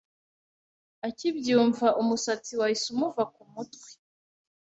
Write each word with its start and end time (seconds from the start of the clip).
akibyumva 1.07 1.87
umusatsi 2.01 2.51
wahise 2.59 2.87
umuva 2.95 3.23
ku 3.33 3.41
mutwe 3.53 3.89